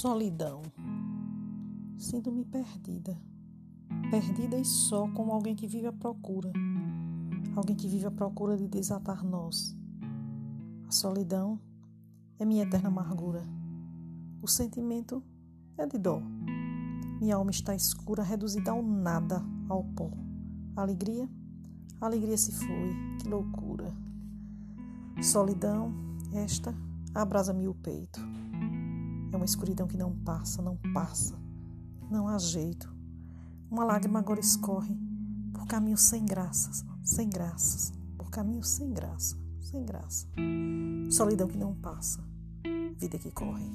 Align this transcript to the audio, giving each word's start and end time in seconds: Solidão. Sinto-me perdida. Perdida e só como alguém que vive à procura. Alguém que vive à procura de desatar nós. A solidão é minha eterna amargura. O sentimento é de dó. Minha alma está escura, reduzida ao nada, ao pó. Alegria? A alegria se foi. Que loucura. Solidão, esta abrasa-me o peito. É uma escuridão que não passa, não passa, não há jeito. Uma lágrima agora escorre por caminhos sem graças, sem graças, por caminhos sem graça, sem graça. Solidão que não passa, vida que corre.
Solidão. 0.00 0.62
Sinto-me 1.98 2.44
perdida. 2.44 3.20
Perdida 4.12 4.56
e 4.56 4.64
só 4.64 5.08
como 5.08 5.32
alguém 5.32 5.56
que 5.56 5.66
vive 5.66 5.88
à 5.88 5.92
procura. 5.92 6.52
Alguém 7.56 7.74
que 7.74 7.88
vive 7.88 8.06
à 8.06 8.10
procura 8.12 8.56
de 8.56 8.68
desatar 8.68 9.24
nós. 9.24 9.76
A 10.86 10.92
solidão 10.92 11.58
é 12.38 12.44
minha 12.44 12.62
eterna 12.62 12.86
amargura. 12.86 13.42
O 14.40 14.46
sentimento 14.46 15.20
é 15.76 15.84
de 15.84 15.98
dó. 15.98 16.22
Minha 17.20 17.34
alma 17.34 17.50
está 17.50 17.74
escura, 17.74 18.22
reduzida 18.22 18.70
ao 18.70 18.80
nada, 18.80 19.44
ao 19.68 19.82
pó. 19.82 20.12
Alegria? 20.76 21.28
A 22.00 22.06
alegria 22.06 22.38
se 22.38 22.52
foi. 22.52 22.94
Que 23.20 23.28
loucura. 23.28 23.92
Solidão, 25.20 25.92
esta 26.32 26.72
abrasa-me 27.12 27.66
o 27.66 27.74
peito. 27.74 28.20
É 29.32 29.36
uma 29.36 29.44
escuridão 29.44 29.86
que 29.86 29.96
não 29.96 30.12
passa, 30.12 30.62
não 30.62 30.76
passa, 30.94 31.38
não 32.10 32.28
há 32.28 32.38
jeito. 32.38 32.92
Uma 33.70 33.84
lágrima 33.84 34.18
agora 34.18 34.40
escorre 34.40 34.96
por 35.52 35.66
caminhos 35.66 36.02
sem 36.02 36.24
graças, 36.24 36.84
sem 37.02 37.28
graças, 37.28 37.92
por 38.16 38.30
caminhos 38.30 38.68
sem 38.68 38.92
graça, 38.92 39.36
sem 39.60 39.84
graça. 39.84 40.26
Solidão 41.10 41.48
que 41.48 41.58
não 41.58 41.74
passa, 41.74 42.24
vida 42.96 43.18
que 43.18 43.30
corre. 43.30 43.70